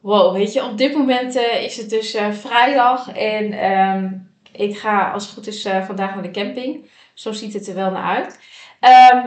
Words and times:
Wow, 0.00 0.32
weet 0.32 0.52
je, 0.52 0.64
op 0.64 0.78
dit 0.78 0.96
moment 0.96 1.36
uh, 1.36 1.62
is 1.62 1.76
het 1.76 1.90
dus 1.90 2.14
uh, 2.14 2.30
vrijdag 2.30 3.12
en 3.12 3.70
um, 3.70 4.30
ik 4.52 4.78
ga 4.78 5.10
als 5.10 5.24
het 5.24 5.34
goed 5.34 5.46
is 5.46 5.66
uh, 5.66 5.84
vandaag 5.84 6.14
naar 6.14 6.22
de 6.22 6.30
camping. 6.30 6.90
Zo 7.14 7.32
ziet 7.32 7.52
het 7.52 7.66
er 7.66 7.74
wel 7.74 7.90
naar 7.90 8.16
uit. 8.16 8.40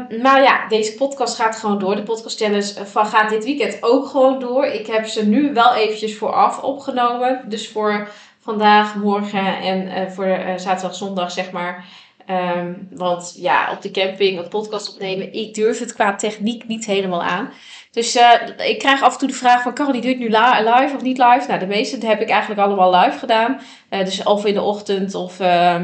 Um, 0.10 0.22
maar 0.22 0.42
ja, 0.42 0.68
deze 0.68 0.96
podcast 0.96 1.36
gaat 1.36 1.56
gewoon 1.56 1.80
door. 1.80 1.96
De 1.96 2.04
podcast 2.04 2.40
challenge 2.40 2.86
van 2.86 3.06
gaat 3.06 3.30
dit 3.30 3.44
weekend 3.44 3.78
ook 3.84 4.08
gewoon 4.08 4.40
door. 4.40 4.66
Ik 4.66 4.88
heb 4.88 5.06
ze 5.06 5.26
nu 5.26 5.54
wel 5.54 5.74
eventjes 5.74 6.18
vooraf 6.18 6.64
opgenomen. 6.64 7.50
Dus 7.50 7.70
voor 7.70 8.10
vandaag, 8.40 8.96
morgen 8.96 9.60
en 9.62 10.12
voor 10.12 10.40
zaterdag, 10.56 10.96
zondag 10.96 11.32
zeg 11.32 11.52
maar. 11.52 11.86
Um, 12.30 12.88
want 12.92 13.34
ja, 13.38 13.72
op 13.72 13.82
de 13.82 13.92
camping 13.92 14.40
een 14.40 14.48
podcast 14.48 14.94
opnemen, 14.94 15.34
ik 15.34 15.54
durf 15.54 15.80
het 15.80 15.94
qua 15.94 16.16
techniek 16.16 16.68
niet 16.68 16.86
helemaal 16.86 17.24
aan. 17.24 17.50
Dus 17.92 18.16
uh, 18.16 18.32
ik 18.58 18.80
krijg 18.80 19.02
af 19.02 19.14
en 19.14 19.20
toe 19.20 19.28
de 19.28 19.34
vraag 19.34 19.62
van, 19.62 19.74
Carol, 19.74 19.92
die 19.92 20.02
doet 20.02 20.20
nu 20.20 20.30
live 20.30 20.92
of 20.96 21.02
niet 21.02 21.18
live? 21.18 21.46
Nou, 21.48 21.60
de 21.60 21.66
meeste 21.66 22.08
heb 22.08 22.22
ik 22.22 22.30
eigenlijk 22.30 22.62
allemaal 22.62 22.96
live 22.96 23.20
gedaan. 23.20 23.62
Uh, 23.90 24.00
dus 24.00 24.24
of 24.24 24.46
in 24.46 24.54
de 24.54 24.62
ochtend 24.62 25.16
of, 25.16 25.40
uh, 25.40 25.76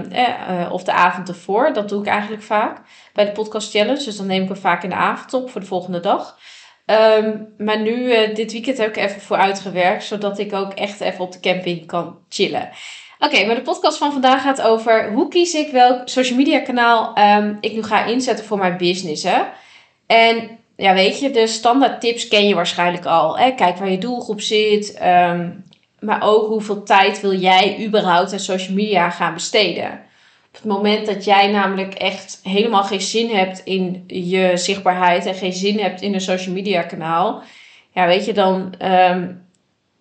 of 0.72 0.84
de 0.84 0.92
avond 0.92 1.28
ervoor. 1.28 1.74
Dat 1.74 1.90
doe 1.90 2.02
ik 2.02 2.08
eigenlijk 2.08 2.44
vaak 2.44 2.82
bij 3.14 3.26
de 3.26 3.32
podcast 3.32 3.72
challenge. 3.72 4.04
Dus 4.04 4.18
dan 4.18 4.28
neem 4.28 4.42
ik 4.42 4.50
hem 4.50 4.58
vaak 4.58 4.84
in 4.84 4.90
de 4.90 4.96
avond 4.96 5.34
op 5.34 5.50
voor 5.50 5.62
de 5.62 5.68
volgende 5.68 6.00
dag. 6.00 6.38
Um, 7.20 7.54
maar 7.58 7.80
nu, 7.80 8.10
dit 8.34 8.52
weekend 8.52 8.78
heb 8.78 8.88
ik 8.88 8.98
even 8.98 9.22
voor 9.22 9.38
uitgewerkt, 9.38 10.04
zodat 10.04 10.40
ik 10.40 10.54
ook 10.54 10.74
echt 10.74 11.02
even 11.02 11.24
op 11.24 11.32
de 11.32 11.40
camping 11.40 11.88
kan 11.88 12.18
chillen. 12.30 12.70
Oké, 13.20 13.46
maar 13.46 13.56
de 13.56 13.62
podcast 13.62 13.98
van 13.98 14.12
vandaag 14.12 14.42
gaat 14.42 14.62
over 14.62 15.12
hoe 15.12 15.28
kies 15.28 15.54
ik 15.54 15.72
welk 15.72 16.10
social 16.10 16.38
media 16.38 16.60
kanaal 16.60 17.18
um, 17.18 17.58
ik 17.62 17.73
nu 17.73 17.84
ga 17.84 18.06
inzetten 18.06 18.46
voor 18.46 18.58
mijn 18.58 18.78
business. 18.78 19.23
Hè? 19.23 19.42
En 20.08 20.50
ja, 20.76 20.94
weet 20.94 21.20
je, 21.20 21.32
de 21.32 21.48
standaard 21.48 22.02
tips 22.02 22.28
ken 22.28 22.48
je 22.48 22.56
waarschijnlijk 22.56 23.06
al. 23.06 23.38
Hè? 23.38 23.52
Kijk 23.52 23.78
waar 23.78 23.92
je 23.92 23.98
doelgroep 23.98 24.42
zit. 24.42 25.00
Um, 25.04 25.64
maar 26.00 26.23
ook 26.23 26.48
hoeveel 26.48 26.84
tijd 26.84 27.22
wil 27.22 27.34
jij 27.34 27.86
überhaupt 27.86 28.34
aan 28.34 28.40
social 28.40 28.76
media 28.76 29.10
gaan 29.10 29.34
besteden. 29.34 29.92
Op 30.48 30.54
het 30.54 30.66
moment 30.66 31.06
dat 31.06 31.26
jij 31.26 31.52
namelijk 31.52 31.94
echt 31.94 32.40
helemaal 32.44 32.84
geen 32.84 33.02
zin 33.02 33.30
hebt 33.30 33.62
in 33.64 34.04
je 34.08 34.52
zichtbaarheid 34.58 35.26
en 35.26 35.34
geen 35.34 35.54
zin 35.54 35.80
hebt 35.80 36.02
in 36.02 36.14
een 36.14 36.22
social 36.22 36.56
media 36.56 36.82
kanaal. 36.82 37.44
Ja, 37.94 38.06
weet 38.06 38.26
je, 38.26 38.34
dan 38.34 38.73
um, 38.82 39.47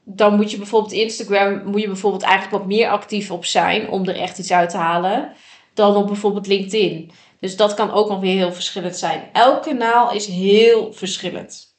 dan 0.09 0.37
moet 0.37 0.51
je 0.51 0.57
bijvoorbeeld 0.57 0.93
Instagram, 0.93 1.63
moet 1.65 1.81
je 1.81 1.87
bijvoorbeeld 1.87 2.23
eigenlijk 2.23 2.63
wat 2.63 2.67
meer 2.67 2.89
actief 2.89 3.31
op 3.31 3.45
zijn 3.45 3.89
om 3.89 4.09
er 4.09 4.17
echt 4.17 4.39
iets 4.39 4.53
uit 4.53 4.71
te 4.71 4.77
halen 4.77 5.33
dan 5.75 5.97
op 5.97 6.07
bijvoorbeeld 6.07 6.47
LinkedIn. 6.47 7.11
Dus 7.41 7.57
dat 7.57 7.75
kan 7.75 7.91
ook 7.91 8.09
nog 8.09 8.21
weer 8.21 8.37
heel 8.37 8.53
verschillend 8.53 8.97
zijn. 8.97 9.29
Elk 9.33 9.63
kanaal 9.63 10.13
is 10.13 10.27
heel 10.27 10.93
verschillend. 10.93 11.75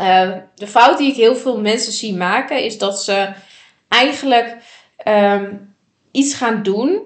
Uh, 0.00 0.32
de 0.54 0.66
fout 0.66 0.98
die 0.98 1.10
ik 1.10 1.16
heel 1.16 1.36
veel 1.36 1.60
mensen 1.60 1.92
zie 1.92 2.14
maken 2.14 2.64
is 2.64 2.78
dat 2.78 3.02
ze 3.02 3.32
eigenlijk 3.88 4.56
um, 5.08 5.74
iets 6.10 6.34
gaan 6.34 6.62
doen 6.62 7.02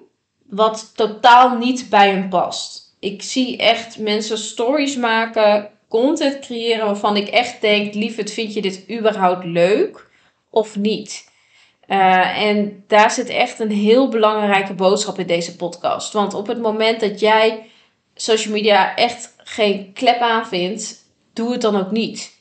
wat 0.46 0.92
totaal 0.94 1.56
niet 1.56 1.86
bij 1.90 2.10
hen 2.10 2.28
past. 2.28 2.96
Ik 2.98 3.22
zie 3.22 3.56
echt 3.56 3.98
mensen 3.98 4.38
stories 4.38 4.96
maken, 4.96 5.70
content 5.88 6.38
creëren 6.38 6.86
waarvan 6.86 7.16
ik 7.16 7.28
echt 7.28 7.60
denk: 7.60 7.94
lieverd, 7.94 8.32
vind 8.32 8.54
je 8.54 8.62
dit 8.62 8.84
überhaupt 8.90 9.44
leuk? 9.44 10.09
Of 10.50 10.76
niet. 10.76 11.28
Uh, 11.86 12.42
en 12.42 12.84
daar 12.86 13.10
zit 13.10 13.28
echt 13.28 13.58
een 13.58 13.70
heel 13.70 14.08
belangrijke 14.08 14.74
boodschap 14.74 15.18
in 15.18 15.26
deze 15.26 15.56
podcast. 15.56 16.12
Want 16.12 16.34
op 16.34 16.46
het 16.46 16.60
moment 16.60 17.00
dat 17.00 17.20
jij 17.20 17.70
social 18.14 18.54
media 18.54 18.96
echt 18.96 19.34
geen 19.36 19.92
klep 19.92 20.20
aan 20.20 20.46
vindt, 20.46 21.04
doe 21.32 21.52
het 21.52 21.60
dan 21.60 21.76
ook 21.76 21.90
niet. 21.90 22.38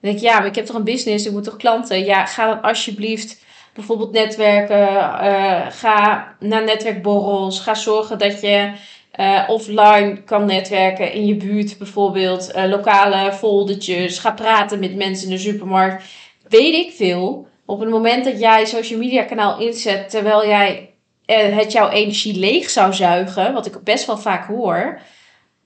Denk 0.00 0.18
je, 0.18 0.26
ja, 0.26 0.38
maar 0.38 0.46
ik 0.46 0.54
heb 0.54 0.66
toch 0.66 0.76
een 0.76 0.84
business, 0.84 1.26
ik 1.26 1.32
moet 1.32 1.44
toch 1.44 1.56
klanten. 1.56 2.04
Ja, 2.04 2.26
ga 2.26 2.46
dan 2.46 2.62
alsjeblieft 2.62 3.44
bijvoorbeeld 3.74 4.12
netwerken. 4.12 4.88
Uh, 4.88 5.66
ga 5.70 6.28
naar 6.38 6.64
netwerkborrels. 6.64 7.60
Ga 7.60 7.74
zorgen 7.74 8.18
dat 8.18 8.40
je 8.40 8.72
uh, 9.20 9.44
offline 9.46 10.22
kan 10.24 10.46
netwerken 10.46 11.12
in 11.12 11.26
je 11.26 11.36
buurt 11.36 11.78
bijvoorbeeld. 11.78 12.52
lokale 12.54 13.32
foldertjes. 13.32 14.18
Ga 14.18 14.30
praten 14.30 14.78
met 14.78 14.96
mensen 14.96 15.28
in 15.28 15.34
de 15.34 15.40
supermarkt. 15.40 16.04
Weet 16.50 16.74
ik 16.74 16.92
veel. 16.92 17.48
Op 17.64 17.80
het 17.80 17.88
moment 17.88 18.24
dat 18.24 18.40
jij 18.40 18.66
social 18.66 18.98
media 18.98 19.22
kanaal 19.22 19.60
inzet 19.60 20.10
terwijl 20.10 20.46
jij 20.46 20.94
eh, 21.24 21.56
het 21.56 21.72
jouw 21.72 21.88
energie 21.88 22.38
leeg 22.38 22.70
zou 22.70 22.92
zuigen, 22.92 23.52
wat 23.52 23.66
ik 23.66 23.84
best 23.84 24.06
wel 24.06 24.18
vaak 24.18 24.46
hoor, 24.46 25.00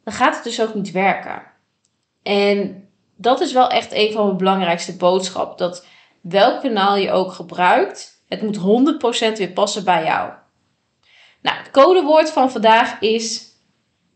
dan 0.04 0.14
gaat 0.14 0.34
het 0.34 0.44
dus 0.44 0.60
ook 0.60 0.74
niet 0.74 0.90
werken. 0.90 1.42
En 2.22 2.88
dat 3.16 3.40
is 3.40 3.52
wel 3.52 3.68
echt 3.68 3.92
een 3.92 4.12
van 4.12 4.24
mijn 4.24 4.36
belangrijkste 4.36 4.96
boodschappen. 4.96 5.56
Dat 5.56 5.86
welk 6.20 6.60
kanaal 6.60 6.96
je 6.96 7.10
ook 7.10 7.32
gebruikt, 7.32 8.24
het 8.28 8.42
moet 8.42 8.58
100% 9.34 9.36
weer 9.36 9.52
passen 9.52 9.84
bij 9.84 10.04
jou. 10.04 10.32
Nou, 11.42 11.56
het 11.56 11.70
codewoord 11.70 12.30
van 12.30 12.50
vandaag 12.50 13.00
is 13.00 13.44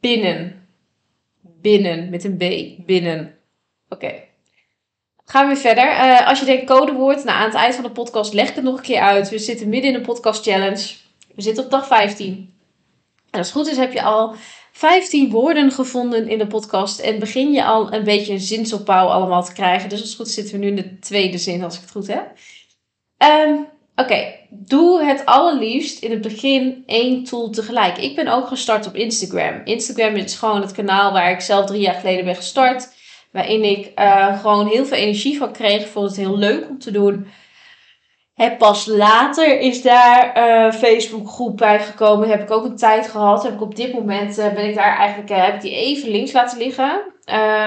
binnen. 0.01 0.69
Binnen, 1.41 2.11
met 2.11 2.25
een 2.25 2.37
B. 2.37 2.87
Binnen. 2.87 3.39
Oké. 3.89 4.28
Gaan 5.31 5.49
we 5.49 5.53
weer 5.53 5.63
verder. 5.63 5.85
Uh, 5.85 6.27
als 6.29 6.39
je 6.39 6.45
denkt 6.45 6.65
codewoord, 6.65 7.25
nou, 7.25 7.39
aan 7.39 7.45
het 7.45 7.55
eind 7.55 7.75
van 7.75 7.85
de 7.85 7.91
podcast 7.91 8.33
leg 8.33 8.49
ik 8.49 8.55
het 8.55 8.65
nog 8.65 8.77
een 8.77 8.83
keer 8.83 9.01
uit. 9.01 9.29
We 9.29 9.39
zitten 9.39 9.69
midden 9.69 9.91
in 9.91 9.97
een 9.97 10.07
podcast 10.07 10.43
challenge. 10.43 10.95
We 11.35 11.43
zitten 11.43 11.65
op 11.65 11.71
dag 11.71 11.87
15. 11.87 12.55
En 13.31 13.39
als 13.39 13.49
het 13.49 13.57
goed 13.57 13.67
is 13.67 13.77
heb 13.77 13.93
je 13.93 14.03
al 14.03 14.35
15 14.73 15.31
woorden 15.31 15.71
gevonden 15.71 16.29
in 16.29 16.39
de 16.39 16.47
podcast. 16.47 16.99
En 16.99 17.19
begin 17.19 17.53
je 17.53 17.65
al 17.65 17.93
een 17.93 18.05
beetje 18.05 18.39
zinsopbouw 18.39 19.07
allemaal 19.07 19.45
te 19.45 19.53
krijgen. 19.53 19.89
Dus 19.89 20.01
als 20.01 20.09
het 20.09 20.19
goed 20.19 20.27
is 20.27 20.35
zitten 20.35 20.55
we 20.55 20.61
nu 20.61 20.69
in 20.69 20.77
de 20.77 20.99
tweede 20.99 21.39
zin, 21.39 21.65
als 21.65 21.75
ik 21.75 21.81
het 21.81 21.91
goed 21.91 22.07
heb. 22.07 22.33
Um, 23.47 23.67
Oké, 23.97 24.35
doe 24.49 25.05
het 25.05 25.27
allerliefst 25.27 26.03
in 26.03 26.11
het 26.11 26.21
begin 26.21 26.83
één 26.87 27.25
tool 27.25 27.51
tegelijk. 27.51 27.99
Ik 27.99 28.17
ben 28.17 28.29
ook 28.29 28.47
gestart 28.47 28.87
op 28.87 28.95
Instagram. 28.95 29.61
Instagram 29.65 30.15
is 30.15 30.35
gewoon 30.35 30.61
het 30.61 30.73
kanaal 30.73 31.13
waar 31.13 31.31
ik 31.31 31.41
zelf 31.41 31.67
drie 31.67 31.81
jaar 31.81 31.95
geleden 31.95 32.25
ben 32.25 32.37
gestart 32.37 32.89
Waarin 33.33 33.65
ik 33.65 33.93
uh, 33.99 34.41
gewoon 34.41 34.67
heel 34.67 34.87
veel 34.87 34.97
energie 34.97 35.39
van 35.39 35.53
kreeg. 35.53 35.81
Ik 35.81 35.87
vond 35.87 36.09
het 36.09 36.17
heel 36.17 36.39
leuk 36.39 36.69
om 36.69 36.79
te 36.79 36.91
doen. 36.91 37.27
En 38.35 38.57
pas 38.57 38.87
later 38.87 39.61
is 39.61 39.83
daar 39.83 40.37
uh, 40.37 40.73
Facebook 40.73 41.29
groep 41.29 41.57
bij 41.57 41.81
gekomen. 41.81 42.29
Heb 42.29 42.43
ik 42.43 42.51
ook 42.51 42.65
een 42.65 42.77
tijd 42.77 43.09
gehad. 43.09 43.43
Heb 43.43 43.53
ik 43.53 43.61
op 43.61 43.77
dit 43.77 43.93
moment 43.93 44.39
uh, 44.39 44.53
ben 44.55 44.69
ik 44.69 44.75
daar 44.75 44.97
eigenlijk 44.97 45.29
heb 45.29 45.55
ik 45.55 45.61
die 45.61 45.75
even 45.75 46.11
links 46.11 46.33
laten 46.33 46.59
liggen. 46.59 47.03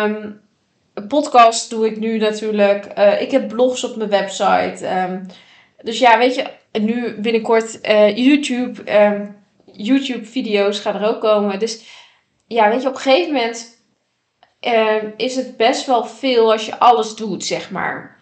Um, 0.04 0.42
een 0.94 1.08
podcast 1.08 1.70
doe 1.70 1.86
ik 1.86 2.00
nu 2.00 2.18
natuurlijk. 2.18 2.86
ik 3.20 3.32
heb 3.32 3.48
blogs 3.48 3.84
op 3.84 3.96
mijn 3.96 4.10
website. 4.10 4.88
Um, 5.10 5.26
dus 5.82 6.00
ja, 6.00 6.18
weet 6.18 6.36
je, 6.36 6.44
nu 6.80 7.20
binnenkort 7.20 7.80
YouTube. 8.16 9.04
Um, 9.04 9.36
YouTube 9.66 10.26
video's 10.26 10.80
gaan 10.80 10.96
er 10.96 11.08
ook 11.08 11.22
komen. 11.22 11.60
Dus 11.60 11.84
ja, 12.48 12.70
weet 12.70 12.82
je, 12.82 12.88
op 12.88 12.94
een 12.94 13.00
gegeven 13.00 13.34
moment 13.34 13.81
uh, 14.62 15.04
is 15.18 15.36
het 15.36 15.58
best 15.58 15.86
wel 15.86 16.06
veel 16.06 16.52
als 16.52 16.66
je 16.66 16.80
alles 16.80 17.16
doet, 17.16 17.46
zeg 17.46 17.72
maar. 17.72 18.20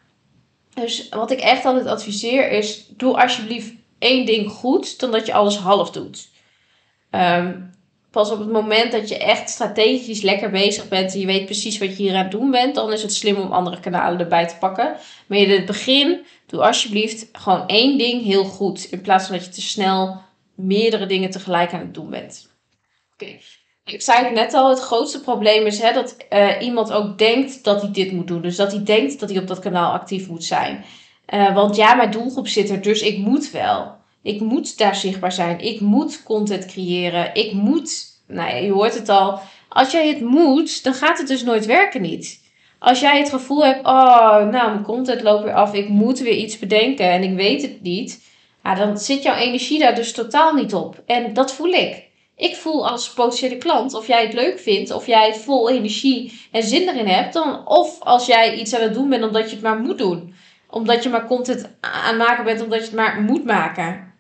Dus 0.74 1.10
wat 1.10 1.32
ik 1.32 1.40
echt 1.40 1.66
altijd 1.66 1.86
adviseer 1.86 2.52
is: 2.52 2.86
doe 2.90 3.22
alsjeblieft 3.22 3.74
één 4.00 4.26
ding 4.26 4.50
goed, 4.52 5.00
dan 5.00 5.12
dat 5.12 5.26
je 5.26 5.34
alles 5.34 5.58
half 5.58 5.92
doet. 5.92 6.30
Um, 7.12 7.78
pas 8.12 8.32
op 8.32 8.40
het 8.40 8.52
moment 8.52 8.92
dat 8.92 9.10
je 9.10 9.18
echt 9.18 9.50
strategisch 9.50 10.22
lekker 10.22 10.50
bezig 10.50 10.88
bent 10.88 11.14
en 11.14 11.20
je 11.20 11.26
weet 11.26 11.46
precies 11.46 11.78
wat 11.78 11.90
je 11.90 12.04
hier 12.04 12.16
aan 12.16 12.24
het 12.24 12.32
doen 12.32 12.52
bent, 12.52 12.76
dan 12.76 12.94
is 12.94 13.02
het 13.02 13.14
slim 13.14 13.36
om 13.36 13.52
andere 13.52 13.80
kanalen 13.80 14.20
erbij 14.20 14.48
te 14.48 14.56
pakken. 14.60 14.96
Maar 15.28 15.38
in 15.38 15.50
het 15.50 15.66
begin, 15.66 16.26
doe 16.46 16.62
alsjeblieft 16.62 17.30
gewoon 17.32 17.68
één 17.68 17.98
ding 17.98 18.24
heel 18.24 18.44
goed, 18.44 18.84
in 18.92 19.02
plaats 19.02 19.28
van 19.28 19.36
dat 19.36 19.46
je 19.46 19.52
te 19.52 19.62
snel 19.62 20.22
meerdere 20.56 21.06
dingen 21.06 21.30
tegelijk 21.30 21.74
aan 21.74 21.80
het 21.80 21.94
doen 21.94 22.10
bent. 22.10 22.50
Oké. 23.14 23.38
Ik 23.92 24.02
zei 24.02 24.24
het 24.24 24.34
net 24.34 24.54
al, 24.54 24.70
het 24.70 24.80
grootste 24.80 25.22
probleem 25.22 25.66
is 25.66 25.80
hè, 25.80 25.94
dat 25.94 26.18
uh, 26.30 26.62
iemand 26.62 26.92
ook 26.92 27.18
denkt 27.18 27.64
dat 27.64 27.82
hij 27.82 27.92
dit 27.92 28.12
moet 28.12 28.28
doen. 28.28 28.42
Dus 28.42 28.56
dat 28.56 28.72
hij 28.72 28.84
denkt 28.84 29.20
dat 29.20 29.30
hij 29.30 29.40
op 29.40 29.48
dat 29.48 29.60
kanaal 29.60 29.92
actief 29.92 30.28
moet 30.28 30.44
zijn. 30.44 30.84
Uh, 31.34 31.54
want 31.54 31.76
ja, 31.76 31.94
mijn 31.94 32.12
doelgroep 32.12 32.48
zit 32.48 32.70
er, 32.70 32.82
dus 32.82 33.02
ik 33.02 33.18
moet 33.18 33.52
wel. 33.52 33.96
Ik 34.22 34.40
moet 34.40 34.78
daar 34.78 34.96
zichtbaar 34.96 35.32
zijn. 35.32 35.60
Ik 35.60 35.80
moet 35.80 36.24
content 36.24 36.66
creëren. 36.66 37.34
Ik 37.34 37.54
moet. 37.54 38.06
Nou 38.28 38.50
ja, 38.50 38.56
je 38.56 38.72
hoort 38.72 38.94
het 38.94 39.10
al. 39.10 39.40
Als 39.70 39.92
jij 39.92 40.08
het 40.08 40.22
moet, 40.22 40.84
dan 40.84 40.94
gaat 40.94 41.18
het 41.18 41.28
dus 41.28 41.44
nooit 41.44 41.66
werken 41.66 42.02
niet. 42.02 42.48
Als 42.80 43.00
jij 43.00 43.20
het 43.20 43.30
gevoel 43.30 43.66
hebt, 43.66 43.86
oh, 43.86 44.38
nou, 44.38 44.52
mijn 44.52 44.84
content 44.84 45.22
loopt 45.22 45.44
weer 45.44 45.54
af, 45.54 45.74
ik 45.74 45.90
moet 45.90 46.20
weer 46.20 46.36
iets 46.36 46.60
bedenken 46.60 47.12
en 47.12 47.24
ik 47.24 47.36
weet 47.36 47.62
het 47.62 47.82
niet. 47.82 48.22
Ja, 48.64 48.76
dan 48.76 48.98
zit 48.98 49.24
jouw 49.24 49.36
energie 49.36 49.80
daar 49.80 49.96
dus 49.96 50.14
totaal 50.14 50.54
niet 50.54 50.74
op. 50.74 51.02
En 51.06 51.34
dat 51.34 51.54
voel 51.54 51.72
ik. 51.72 52.09
Ik 52.40 52.56
voel 52.56 52.90
als 52.90 53.14
potentiële 53.14 53.58
klant 53.58 53.94
of 53.94 54.08
jij 54.08 54.24
het 54.24 54.34
leuk 54.34 54.60
vindt, 54.60 54.92
of 54.92 55.06
jij 55.06 55.36
vol 55.36 55.70
energie 55.70 56.40
en 56.52 56.64
zin 56.64 56.90
erin 56.90 57.08
hebt, 57.08 57.34
dan 57.34 57.68
of 57.68 58.00
als 58.00 58.26
jij 58.26 58.56
iets 58.56 58.76
aan 58.76 58.82
het 58.82 58.94
doen 58.94 59.10
bent 59.10 59.24
omdat 59.24 59.50
je 59.50 59.56
het 59.56 59.64
maar 59.64 59.80
moet 59.80 59.98
doen. 59.98 60.34
Omdat 60.70 61.04
je 61.04 61.10
maar 61.10 61.26
content 61.26 61.70
aan 61.80 62.18
maken 62.18 62.44
bent 62.44 62.62
omdat 62.62 62.80
je 62.80 62.86
het 62.86 62.96
maar 62.96 63.22
moet 63.22 63.46
maken. 63.46 64.14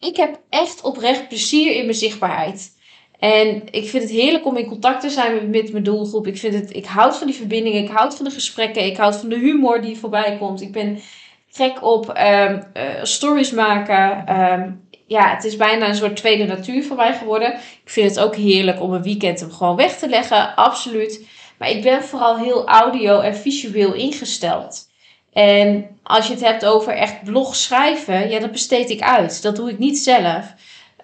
Ik 0.00 0.16
heb 0.16 0.40
echt 0.48 0.80
oprecht 0.80 1.28
plezier 1.28 1.74
in 1.74 1.84
mijn 1.84 1.96
zichtbaarheid. 1.96 2.74
En 3.18 3.62
ik 3.70 3.88
vind 3.88 4.02
het 4.02 4.12
heerlijk 4.12 4.46
om 4.46 4.56
in 4.56 4.66
contact 4.66 5.00
te 5.00 5.10
zijn 5.10 5.50
met 5.50 5.72
mijn 5.72 5.84
doelgroep. 5.84 6.26
Ik, 6.26 6.38
vind 6.38 6.54
het, 6.54 6.76
ik 6.76 6.86
houd 6.86 7.16
van 7.16 7.26
die 7.26 7.36
verbindingen, 7.36 7.82
ik 7.82 7.90
houd 7.90 8.16
van 8.16 8.24
de 8.24 8.30
gesprekken, 8.30 8.84
ik 8.84 8.96
houd 8.96 9.16
van 9.16 9.28
de 9.28 9.38
humor 9.38 9.80
die 9.80 9.96
voorbij 9.96 10.36
komt. 10.38 10.60
Ik 10.60 10.72
ben 10.72 10.98
gek 11.50 11.82
op 11.82 12.18
um, 12.18 12.62
stories 13.02 13.50
maken. 13.50 14.26
Ehm, 14.26 14.70
ja, 15.06 15.34
het 15.34 15.44
is 15.44 15.56
bijna 15.56 15.88
een 15.88 15.94
soort 15.94 16.16
tweede 16.16 16.44
natuur 16.44 16.84
voor 16.84 16.96
mij 16.96 17.14
geworden. 17.14 17.54
Ik 17.54 17.90
vind 17.90 18.10
het 18.10 18.20
ook 18.20 18.36
heerlijk 18.36 18.80
om 18.80 18.92
een 18.92 19.02
weekend 19.02 19.40
hem 19.40 19.52
gewoon 19.52 19.76
weg 19.76 19.98
te 19.98 20.08
leggen, 20.08 20.54
absoluut. 20.56 21.26
Maar 21.58 21.70
ik 21.70 21.82
ben 21.82 22.04
vooral 22.04 22.38
heel 22.38 22.66
audio 22.68 23.20
en 23.20 23.36
visueel 23.36 23.94
ingesteld. 23.94 24.88
En 25.32 25.98
als 26.02 26.26
je 26.26 26.32
het 26.32 26.42
hebt 26.42 26.64
over 26.64 26.92
echt 26.92 27.24
blog 27.24 27.56
schrijven, 27.56 28.30
ja, 28.30 28.38
dat 28.38 28.52
besteed 28.52 28.90
ik 28.90 29.00
uit. 29.00 29.42
Dat 29.42 29.56
doe 29.56 29.70
ik 29.70 29.78
niet 29.78 29.98
zelf. 29.98 30.54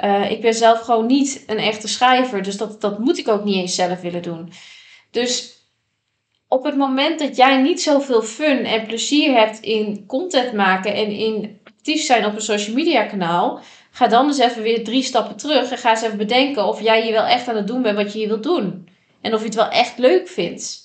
Uh, 0.05 0.31
ik 0.31 0.41
ben 0.41 0.55
zelf 0.55 0.81
gewoon 0.81 1.07
niet 1.07 1.45
een 1.47 1.59
echte 1.59 1.89
schrijver, 1.89 2.43
dus 2.43 2.57
dat, 2.57 2.81
dat 2.81 2.99
moet 2.99 3.19
ik 3.19 3.29
ook 3.29 3.45
niet 3.45 3.57
eens 3.57 3.75
zelf 3.75 4.01
willen 4.01 4.23
doen. 4.23 4.53
Dus 5.11 5.61
op 6.49 6.65
het 6.65 6.77
moment 6.77 7.19
dat 7.19 7.37
jij 7.37 7.63
niet 7.63 7.83
zoveel 7.83 8.23
fun 8.23 8.65
en 8.65 8.87
plezier 8.87 9.35
hebt 9.35 9.61
in 9.61 10.07
content 10.07 10.53
maken 10.53 10.95
en 10.95 11.11
in 11.11 11.61
actief 11.65 12.03
zijn 12.03 12.27
op 12.27 12.35
een 12.35 12.43
social 12.43 12.75
media 12.75 13.05
kanaal, 13.05 13.61
ga 13.93 14.07
dan 14.07 14.27
eens 14.27 14.39
even 14.39 14.63
weer 14.63 14.85
drie 14.85 15.03
stappen 15.03 15.37
terug 15.37 15.71
en 15.71 15.79
ga 15.79 15.91
eens 15.91 16.03
even 16.03 16.19
bedenken 16.19 16.67
of 16.67 16.81
jij 16.81 17.03
hier 17.03 17.13
wel 17.13 17.25
echt 17.25 17.49
aan 17.49 17.57
het 17.57 17.67
doen 17.67 17.83
bent 17.83 17.97
wat 17.97 18.13
je 18.13 18.19
hier 18.19 18.29
wilt 18.29 18.43
doen. 18.43 18.89
En 19.21 19.35
of 19.35 19.41
je 19.41 19.47
het 19.47 19.55
wel 19.55 19.69
echt 19.69 19.99
leuk 19.99 20.29
vindt. 20.29 20.81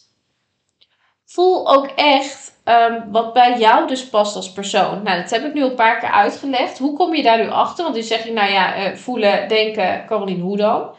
Voel 1.26 1.74
ook 1.76 1.88
echt 1.96 2.54
um, 2.66 3.12
wat 3.12 3.34
bij 3.34 3.60
jou 3.60 3.88
dus 3.88 4.10
past 4.10 4.36
als 4.36 4.52
persoon. 4.52 5.04
Nou, 5.04 5.22
dat 5.22 5.30
heb 5.30 5.46
ik 5.46 5.54
nu 5.54 5.64
een 5.64 5.76
paar 5.76 6.00
keer 6.00 6.12
uitgelegd. 6.12 6.78
Hoe 6.78 6.98
kom 6.98 7.16
je 7.16 7.24
daar 7.24 7.44
nu 7.44 7.50
achter? 7.50 7.84
Want 7.84 7.96
nu 7.96 8.02
zeg 8.02 8.24
je, 8.24 8.32
nou 8.32 8.52
ja, 8.52 8.92
uh, 8.92 8.96
voelen, 8.96 9.48
denken, 9.48 10.06
Caroline, 10.08 10.42
hoe 10.42 10.58
dan? 10.58 10.90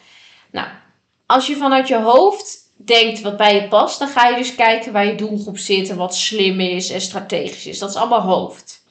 Nou, 0.51 0.69
als 1.27 1.47
je 1.47 1.57
vanuit 1.57 1.89
je 1.89 1.97
hoofd 1.97 2.59
denkt 2.77 3.21
wat 3.21 3.37
bij 3.37 3.55
je 3.55 3.69
past, 3.69 3.99
dan 3.99 4.09
ga 4.09 4.29
je 4.29 4.37
dus 4.37 4.55
kijken 4.55 4.93
waar 4.93 5.07
je 5.07 5.15
doelgroep 5.15 5.59
zit 5.59 5.89
en 5.89 5.97
wat 5.97 6.17
slim 6.17 6.61
is 6.61 6.91
en 6.91 7.01
strategisch 7.01 7.67
is. 7.67 7.79
Dat 7.79 7.91
is 7.91 7.97
allemaal 7.97 8.21
hoofd. 8.21 8.83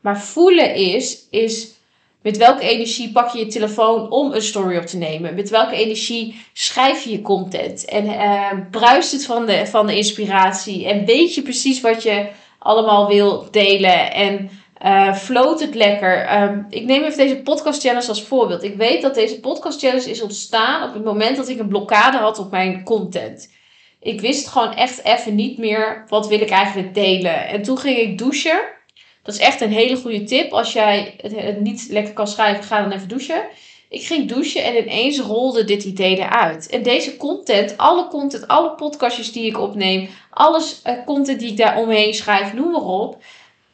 Maar 0.00 0.20
voelen 0.20 0.74
is, 0.74 1.28
is 1.30 1.79
met 2.22 2.36
welke 2.36 2.68
energie 2.68 3.12
pak 3.12 3.32
je 3.32 3.38
je 3.38 3.46
telefoon 3.46 4.10
om 4.10 4.32
een 4.32 4.42
story 4.42 4.76
op 4.76 4.86
te 4.86 4.96
nemen? 4.96 5.34
Met 5.34 5.50
welke 5.50 5.76
energie 5.76 6.46
schrijf 6.52 7.04
je 7.04 7.10
je 7.10 7.22
content? 7.22 7.84
En 7.84 8.04
uh, 8.06 8.52
bruist 8.70 9.12
het 9.12 9.26
van 9.26 9.46
de, 9.46 9.66
van 9.66 9.86
de 9.86 9.96
inspiratie? 9.96 10.86
En 10.86 11.04
weet 11.04 11.34
je 11.34 11.42
precies 11.42 11.80
wat 11.80 12.02
je 12.02 12.28
allemaal 12.58 13.08
wil 13.08 13.50
delen? 13.50 14.12
En 14.12 14.50
uh, 14.84 15.14
floot 15.14 15.60
het 15.60 15.74
lekker? 15.74 16.42
Um, 16.42 16.66
ik 16.70 16.84
neem 16.84 17.02
even 17.02 17.18
deze 17.18 17.36
podcast 17.36 17.82
challenge 17.82 18.08
als 18.08 18.22
voorbeeld. 18.22 18.62
Ik 18.62 18.76
weet 18.76 19.02
dat 19.02 19.14
deze 19.14 19.40
podcast 19.40 19.80
challenge 19.80 20.10
is 20.10 20.22
ontstaan 20.22 20.88
op 20.88 20.94
het 20.94 21.04
moment 21.04 21.36
dat 21.36 21.48
ik 21.48 21.58
een 21.58 21.68
blokkade 21.68 22.16
had 22.16 22.38
op 22.38 22.50
mijn 22.50 22.84
content. 22.84 23.52
Ik 24.00 24.20
wist 24.20 24.48
gewoon 24.48 24.74
echt 24.74 25.04
even 25.04 25.34
niet 25.34 25.58
meer 25.58 26.04
wat 26.08 26.28
wil 26.28 26.40
ik 26.40 26.50
eigenlijk 26.50 26.94
delen. 26.94 27.48
En 27.48 27.62
toen 27.62 27.78
ging 27.78 27.98
ik 27.98 28.18
douchen. 28.18 28.78
Dat 29.22 29.34
is 29.34 29.40
echt 29.40 29.60
een 29.60 29.72
hele 29.72 29.96
goede 29.96 30.24
tip. 30.24 30.52
Als 30.52 30.72
jij 30.72 31.14
het 31.22 31.60
niet 31.60 31.86
lekker 31.90 32.12
kan 32.12 32.28
schrijven, 32.28 32.64
ga 32.64 32.80
dan 32.82 32.92
even 32.92 33.08
douchen. 33.08 33.42
Ik 33.88 34.06
ging 34.06 34.28
douchen 34.28 34.64
en 34.64 34.76
ineens 34.76 35.18
rolde 35.18 35.64
dit 35.64 35.84
idee 35.84 36.16
eruit. 36.16 36.68
En 36.68 36.82
deze 36.82 37.16
content, 37.16 37.76
alle 37.76 38.08
content, 38.08 38.48
alle 38.48 38.70
podcastjes 38.70 39.32
die 39.32 39.46
ik 39.46 39.58
opneem, 39.58 40.08
alles 40.30 40.82
uh, 40.86 41.04
content 41.04 41.40
die 41.40 41.50
ik 41.50 41.56
daar 41.56 41.78
omheen 41.78 42.14
schrijf, 42.14 42.54
noem 42.54 42.70
maar 42.70 42.82
op. 42.82 43.22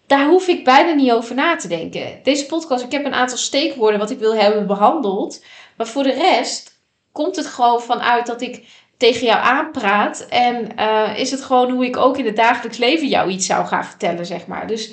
Daar 0.06 0.28
hoef 0.28 0.48
ik 0.48 0.64
bijna 0.64 0.93
niet 0.93 1.12
over 1.12 1.34
na 1.34 1.56
te 1.56 1.69
denken. 1.69 2.20
Deze 2.22 2.46
podcast, 2.46 2.84
ik 2.84 2.92
heb 2.92 3.04
een 3.04 3.14
aantal 3.14 3.38
steekwoorden 3.38 3.99
wat 3.99 4.10
ik 4.10 4.19
wil 4.19 4.34
hebben 4.34 4.66
behandeld. 4.66 5.44
Maar 5.76 5.87
voor 5.87 6.02
de 6.02 6.12
rest 6.12 6.81
komt 7.12 7.37
het 7.37 7.46
gewoon 7.46 7.82
vanuit 7.82 8.26
dat 8.26 8.40
ik 8.40 8.64
tegen 8.96 9.26
jou 9.26 9.42
aanpraat. 9.42 10.26
En 10.28 10.69
uh, 10.78 11.19
is 11.19 11.31
het 11.31 11.42
gewoon 11.42 11.70
hoe 11.70 11.84
ik 11.84 11.96
ook 11.96 12.19
in 12.19 12.26
het 12.26 12.37
dagelijks 12.37 12.78
leven 12.78 13.08
jou 13.08 13.31
iets 13.31 13.46
zou 13.46 13.66
gaan 13.66 13.84
vertellen, 13.84 14.26
zeg 14.26 14.46
maar. 14.46 14.66
Dus 14.66 14.92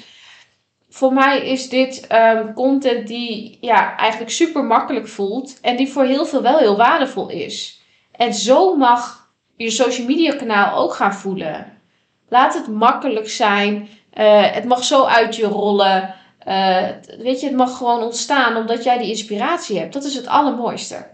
voor 0.93 1.13
mij 1.13 1.47
is 1.47 1.69
dit 1.69 2.07
um, 2.11 2.53
content 2.53 3.07
die 3.07 3.57
ja, 3.61 3.97
eigenlijk 3.97 4.31
super 4.31 4.63
makkelijk 4.63 5.07
voelt 5.07 5.59
en 5.61 5.75
die 5.75 5.91
voor 5.91 6.03
heel 6.03 6.25
veel 6.25 6.41
wel 6.41 6.57
heel 6.57 6.77
waardevol 6.77 7.29
is. 7.29 7.81
En 8.11 8.33
zo 8.33 8.75
mag 8.75 9.29
je 9.55 9.69
social 9.69 10.07
media 10.07 10.35
kanaal 10.35 10.77
ook 10.77 10.93
gaan 10.93 11.13
voelen. 11.13 11.77
Laat 12.29 12.53
het 12.53 12.67
makkelijk 12.67 13.29
zijn. 13.29 13.89
Uh, 14.13 14.51
het 14.51 14.65
mag 14.65 14.83
zo 14.83 15.05
uit 15.05 15.35
je 15.35 15.45
rollen. 15.45 16.15
Uh, 16.47 16.87
weet 17.19 17.39
je, 17.39 17.47
het 17.47 17.55
mag 17.55 17.77
gewoon 17.77 18.03
ontstaan 18.03 18.55
omdat 18.55 18.83
jij 18.83 18.97
die 18.97 19.09
inspiratie 19.09 19.79
hebt. 19.79 19.93
Dat 19.93 20.03
is 20.03 20.15
het 20.15 20.27
allermooiste. 20.27 21.07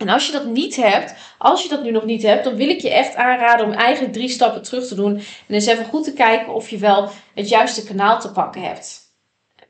En 0.00 0.08
als 0.08 0.26
je 0.26 0.32
dat 0.32 0.44
niet 0.44 0.76
hebt, 0.76 1.14
als 1.38 1.62
je 1.62 1.68
dat 1.68 1.82
nu 1.82 1.90
nog 1.90 2.04
niet 2.04 2.22
hebt, 2.22 2.44
dan 2.44 2.54
wil 2.54 2.68
ik 2.68 2.80
je 2.80 2.90
echt 2.90 3.14
aanraden 3.14 3.66
om 3.66 3.72
eigenlijk 3.72 4.12
drie 4.12 4.28
stappen 4.28 4.62
terug 4.62 4.86
te 4.86 4.94
doen. 4.94 5.16
En 5.16 5.54
eens 5.54 5.66
even 5.66 5.84
goed 5.84 6.04
te 6.04 6.12
kijken 6.12 6.54
of 6.54 6.68
je 6.68 6.78
wel 6.78 7.10
het 7.34 7.48
juiste 7.48 7.84
kanaal 7.84 8.20
te 8.20 8.32
pakken 8.32 8.62
hebt. 8.62 9.00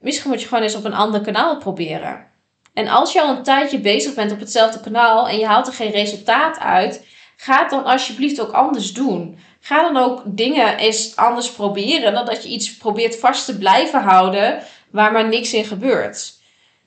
Misschien 0.01 0.31
moet 0.31 0.41
je 0.41 0.49
gewoon 0.49 0.63
eens 0.63 0.75
op 0.75 0.85
een 0.85 0.95
ander 0.95 1.21
kanaal 1.21 1.57
proberen. 1.57 2.27
En 2.75 2.89
als 2.89 3.13
je 3.13 3.21
al 3.21 3.37
een 3.37 3.43
tijdje 3.43 3.79
bezig 3.79 4.15
bent 4.15 4.33
op 4.33 4.41
hetzelfde 4.41 4.81
kanaal 4.81 5.29
en 5.29 5.39
je 5.39 5.47
haalt 5.47 5.67
er 5.67 5.73
geen 5.73 5.91
resultaat 5.91 6.59
uit, 6.59 7.07
ga 7.37 7.69
dan 7.69 7.85
alsjeblieft 7.85 8.41
ook 8.41 8.53
anders 8.53 8.93
doen. 8.93 9.39
Ga 9.61 9.83
dan 9.83 9.97
ook 9.97 10.23
dingen 10.25 10.77
eens 10.77 11.17
anders 11.17 11.51
proberen 11.51 12.13
dan 12.13 12.25
dat 12.25 12.43
je 12.43 12.49
iets 12.49 12.77
probeert 12.77 13.19
vast 13.19 13.45
te 13.45 13.59
blijven 13.59 14.03
houden 14.03 14.63
waar 14.91 15.13
maar 15.13 15.29
niks 15.29 15.53
in 15.53 15.65
gebeurt. 15.65 16.33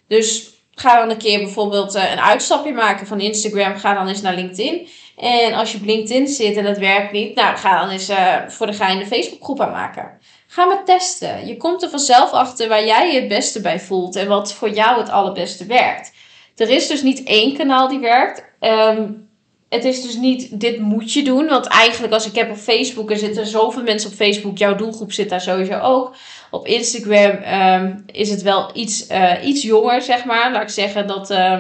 Dus 0.08 0.53
ga 0.76 1.00
dan 1.00 1.10
een 1.10 1.18
keer 1.18 1.40
bijvoorbeeld 1.40 1.96
eh, 1.96 2.12
een 2.12 2.20
uitstapje 2.20 2.74
maken 2.74 3.08
van 3.08 3.20
Instagram. 3.20 3.76
Ga 3.76 3.94
dan 3.94 4.08
eens 4.08 4.22
naar 4.22 4.36
LinkedIn. 4.36 4.88
En 5.18 5.54
als 5.54 5.72
je 5.72 5.78
op 5.78 5.86
LinkedIn 5.86 6.28
zit 6.28 6.58
en 6.58 6.64
dat 6.64 6.78
werkt 6.78 7.12
niet, 7.12 7.36
nou, 7.36 7.58
ga 7.58 7.80
dan 7.80 7.90
eens 7.90 8.10
uh, 8.10 8.36
voor 8.48 8.66
de 8.66 8.74
gein 8.74 9.00
de 9.00 9.06
Facebookgroep 9.06 9.62
aanmaken. 9.62 10.20
Ga 10.48 10.66
maar 10.66 10.86
testen. 10.86 11.48
Je 11.48 11.58
komt 11.58 11.84
er 11.84 11.90
vanzelf 11.90 12.32
achter 12.32 12.68
waar 12.68 12.86
jij 12.86 13.14
je 13.14 13.20
het 13.20 13.28
beste 13.28 13.62
bij 13.62 13.80
voelt 13.80 14.16
en 14.16 14.28
wat 14.28 14.54
voor 14.54 14.70
jou 14.70 15.00
het 15.00 15.10
allerbeste 15.10 15.66
werkt. 15.66 16.12
Er 16.56 16.70
is 16.70 16.88
dus 16.88 17.02
niet 17.02 17.24
één 17.24 17.58
kanaal 17.58 17.88
die 17.88 18.00
werkt. 18.00 18.44
Um, 18.60 19.30
het 19.74 19.86
is 19.86 20.02
dus 20.02 20.16
niet, 20.16 20.60
dit 20.60 20.80
moet 20.80 21.14
je 21.14 21.24
doen. 21.24 21.48
Want 21.48 21.66
eigenlijk 21.66 22.14
als 22.14 22.28
ik 22.28 22.36
heb 22.36 22.50
op 22.50 22.58
Facebook, 22.58 23.12
er 23.12 23.18
zitten 23.18 23.48
zoveel 23.48 23.84
mensen 23.84 24.10
op 24.10 24.16
Facebook. 24.16 24.58
Jouw 24.58 24.76
doelgroep 24.76 25.12
zit 25.12 25.30
daar 25.30 25.42
sowieso 25.42 25.80
ook. 25.80 26.16
Op 26.52 26.68
Instagram 26.68 27.44
um, 27.84 28.04
is 28.06 28.30
het 28.30 28.42
wel 28.42 28.70
iets, 28.74 29.10
uh, 29.12 29.34
iets 29.44 29.62
jonger, 29.62 30.02
zeg 30.02 30.26
maar. 30.26 30.52
Laat 30.52 30.62
ik 30.62 30.70
zeggen 30.70 31.08
dat 31.08 31.32
uh, 31.32 31.60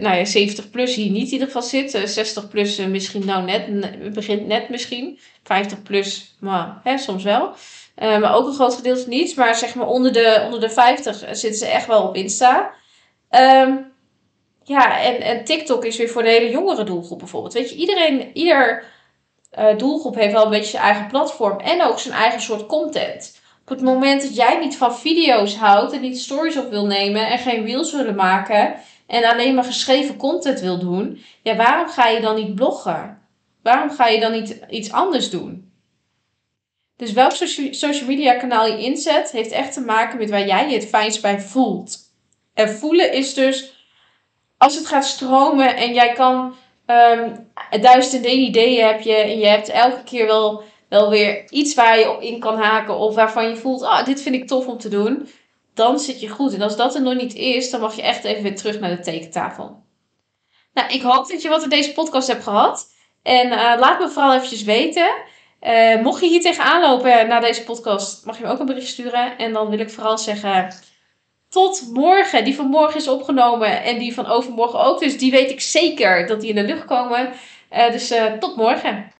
nou 0.00 0.16
ja, 0.16 0.24
70 0.24 0.70
plus 0.70 0.94
hier 0.94 1.10
niet 1.10 1.26
in 1.26 1.32
ieder 1.32 1.46
geval 1.46 1.62
zit. 1.62 2.00
60 2.04 2.48
plus 2.48 2.76
misschien 2.76 3.24
nou 3.24 3.44
net, 3.44 3.66
begint 4.12 4.46
net 4.46 4.68
misschien. 4.68 5.18
50 5.42 5.82
plus, 5.82 6.36
maar 6.40 6.80
hè, 6.84 6.98
soms 6.98 7.22
wel. 7.22 7.52
maar 7.96 8.34
ook 8.34 8.46
een 8.46 8.54
groot 8.54 8.74
gedeelte 8.74 9.08
niet. 9.08 9.36
Maar 9.36 9.54
zeg 9.54 9.74
maar 9.74 9.86
onder 9.86 10.12
de, 10.12 10.42
onder 10.44 10.60
de 10.60 10.70
50 10.70 11.16
zitten 11.16 11.54
ze 11.54 11.66
echt 11.66 11.86
wel 11.86 12.02
op 12.02 12.16
Insta. 12.16 12.72
Um, 13.30 13.92
ja, 14.64 15.00
en, 15.00 15.20
en 15.20 15.44
TikTok 15.44 15.84
is 15.84 15.96
weer 15.96 16.08
voor 16.08 16.22
de 16.22 16.28
hele 16.28 16.50
jongere 16.50 16.84
doelgroep 16.84 17.18
bijvoorbeeld. 17.18 17.52
Weet 17.52 17.70
je, 17.70 17.76
iedereen, 17.76 18.36
ieder 18.36 18.84
uh, 19.58 19.78
doelgroep 19.78 20.14
heeft 20.14 20.32
wel 20.32 20.44
een 20.44 20.50
beetje 20.50 20.70
zijn 20.70 20.82
eigen 20.82 21.06
platform 21.06 21.58
en 21.58 21.82
ook 21.82 21.98
zijn 21.98 22.14
eigen 22.14 22.40
soort 22.40 22.66
content. 22.66 23.40
Op 23.62 23.68
het 23.68 23.80
moment 23.80 24.22
dat 24.22 24.36
jij 24.36 24.58
niet 24.58 24.76
van 24.76 24.96
video's 24.96 25.56
houdt 25.56 25.92
en 25.92 26.00
niet 26.00 26.20
stories 26.20 26.56
op 26.56 26.70
wil 26.70 26.86
nemen 26.86 27.28
en 27.28 27.38
geen 27.38 27.64
reels 27.64 27.92
willen 27.92 28.14
maken 28.14 28.74
en 29.06 29.24
alleen 29.24 29.54
maar 29.54 29.64
geschreven 29.64 30.16
content 30.16 30.60
wil 30.60 30.78
doen, 30.78 31.22
ja, 31.42 31.56
waarom 31.56 31.88
ga 31.88 32.08
je 32.08 32.20
dan 32.20 32.34
niet 32.34 32.54
bloggen? 32.54 33.22
Waarom 33.62 33.90
ga 33.90 34.06
je 34.06 34.20
dan 34.20 34.32
niet 34.32 34.60
iets 34.68 34.92
anders 34.92 35.30
doen? 35.30 35.72
Dus 36.96 37.12
welk 37.12 37.32
social 37.70 38.06
media 38.06 38.34
kanaal 38.34 38.66
je 38.66 38.78
inzet, 38.78 39.30
heeft 39.30 39.50
echt 39.50 39.72
te 39.72 39.80
maken 39.80 40.18
met 40.18 40.30
waar 40.30 40.46
jij 40.46 40.68
je 40.68 40.74
het 40.74 40.88
fijnst 40.88 41.22
bij 41.22 41.40
voelt. 41.40 41.98
En 42.54 42.70
voelen 42.70 43.12
is 43.12 43.34
dus 43.34 43.73
als 44.58 44.74
het 44.74 44.86
gaat 44.86 45.04
stromen 45.04 45.76
en 45.76 45.94
jij 45.94 46.12
kan 46.12 46.54
um, 46.86 47.50
duizenden 47.80 48.38
ideeën 48.38 48.86
heb 48.86 49.00
je 49.00 49.14
en 49.14 49.38
je 49.38 49.46
hebt 49.46 49.68
elke 49.68 50.02
keer 50.04 50.26
wel, 50.26 50.62
wel 50.88 51.10
weer 51.10 51.50
iets 51.50 51.74
waar 51.74 51.98
je 51.98 52.10
op 52.10 52.20
in 52.20 52.40
kan 52.40 52.58
haken 52.58 52.96
of 52.96 53.14
waarvan 53.14 53.48
je 53.48 53.56
voelt, 53.56 53.82
ah, 53.82 54.04
dit 54.04 54.22
vind 54.22 54.34
ik 54.34 54.46
tof 54.46 54.66
om 54.66 54.78
te 54.78 54.88
doen, 54.88 55.28
dan 55.74 55.98
zit 55.98 56.20
je 56.20 56.28
goed. 56.28 56.54
En 56.54 56.62
als 56.62 56.76
dat 56.76 56.94
er 56.94 57.02
nog 57.02 57.14
niet 57.14 57.34
is, 57.34 57.70
dan 57.70 57.80
mag 57.80 57.96
je 57.96 58.02
echt 58.02 58.24
even 58.24 58.42
weer 58.42 58.56
terug 58.56 58.80
naar 58.80 58.96
de 58.96 59.02
tekentafel. 59.02 59.82
Nou, 60.74 60.92
ik 60.92 61.02
hoop 61.02 61.28
dat 61.28 61.42
je 61.42 61.48
wat 61.48 61.62
in 61.62 61.68
deze 61.68 61.92
podcast 61.92 62.28
hebt 62.28 62.42
gehad. 62.42 62.92
En 63.22 63.46
uh, 63.46 63.74
laat 63.78 63.98
me 63.98 64.08
vooral 64.08 64.34
eventjes 64.34 64.62
weten. 64.62 65.14
Eh, 65.60 66.02
mocht 66.02 66.20
je 66.20 66.28
hier 66.28 66.40
tegenaan 66.40 66.80
lopen 66.80 67.28
na 67.28 67.40
deze 67.40 67.64
podcast, 67.64 68.24
mag 68.24 68.38
je 68.38 68.44
me 68.44 68.50
ook 68.50 68.58
een 68.58 68.66
bericht 68.66 68.88
sturen. 68.88 69.38
En 69.38 69.52
dan 69.52 69.68
wil 69.68 69.78
ik 69.78 69.90
vooral 69.90 70.18
zeggen, 70.18 70.74
tot 71.54 71.90
morgen. 71.92 72.44
Die 72.44 72.54
van 72.54 72.66
morgen 72.66 72.96
is 72.96 73.08
opgenomen 73.08 73.82
en 73.82 73.98
die 73.98 74.14
van 74.14 74.26
overmorgen 74.26 74.80
ook. 74.80 75.00
Dus 75.00 75.18
die 75.18 75.30
weet 75.30 75.50
ik 75.50 75.60
zeker 75.60 76.26
dat 76.26 76.40
die 76.40 76.48
in 76.48 76.54
de 76.54 76.62
lucht 76.62 76.84
komen. 76.84 77.32
Uh, 77.72 77.90
dus 77.90 78.12
uh, 78.12 78.32
tot 78.32 78.56
morgen. 78.56 79.12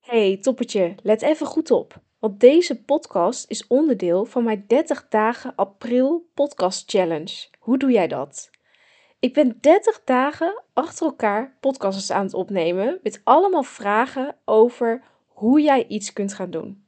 Hey 0.00 0.38
toppertje, 0.40 0.94
let 1.02 1.22
even 1.22 1.46
goed 1.46 1.70
op. 1.70 1.94
Want 2.18 2.40
deze 2.40 2.82
podcast 2.82 3.50
is 3.50 3.66
onderdeel 3.66 4.24
van 4.24 4.44
mijn 4.44 4.64
30 4.66 5.06
dagen 5.08 5.52
april 5.56 6.30
podcast 6.34 6.90
challenge. 6.90 7.46
Hoe 7.58 7.78
doe 7.78 7.90
jij 7.90 8.08
dat? 8.08 8.50
Ik 9.18 9.34
ben 9.34 9.58
30 9.60 10.00
dagen 10.04 10.62
achter 10.72 11.06
elkaar 11.06 11.56
podcasts 11.60 12.10
aan 12.10 12.24
het 12.24 12.34
opnemen 12.34 12.98
met 13.02 13.20
allemaal 13.24 13.62
vragen 13.62 14.36
over 14.44 15.02
hoe 15.26 15.60
jij 15.60 15.86
iets 15.88 16.12
kunt 16.12 16.34
gaan 16.34 16.50
doen. 16.50 16.84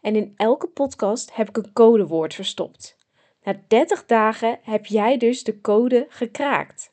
En 0.00 0.16
in 0.16 0.34
elke 0.36 0.66
podcast 0.66 1.34
heb 1.34 1.48
ik 1.48 1.56
een 1.56 1.72
codewoord 1.72 2.34
verstopt. 2.34 3.00
Na 3.44 3.62
30 3.68 4.06
dagen 4.06 4.58
heb 4.62 4.86
jij 4.86 5.16
dus 5.16 5.44
de 5.44 5.60
code 5.60 6.06
gekraakt. 6.08 6.92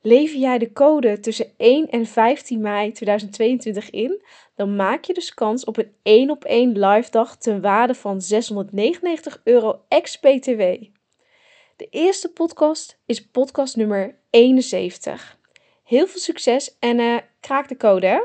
Lever 0.00 0.38
jij 0.38 0.58
de 0.58 0.72
code 0.72 1.20
tussen 1.20 1.52
1 1.56 1.90
en 1.90 2.06
15 2.06 2.60
mei 2.60 2.92
2022 2.92 3.90
in, 3.90 4.22
dan 4.54 4.76
maak 4.76 5.04
je 5.04 5.14
dus 5.14 5.34
kans 5.34 5.64
op 5.64 5.76
een 5.76 5.92
1 6.02 6.30
op 6.30 6.44
1 6.44 6.78
live 6.86 7.10
dag 7.10 7.36
ten 7.36 7.60
waarde 7.60 7.94
van 7.94 8.20
699 8.20 9.40
euro 9.44 9.80
ex-BTW. 9.88 10.60
De 11.76 11.86
eerste 11.90 12.32
podcast 12.32 12.98
is 13.06 13.26
podcast 13.26 13.76
nummer 13.76 14.14
71. 14.30 15.38
Heel 15.84 16.06
veel 16.06 16.20
succes 16.20 16.76
en 16.78 16.98
uh, 16.98 17.18
kraak 17.40 17.68
de 17.68 17.76
code 17.76 18.06
hè! 18.06 18.20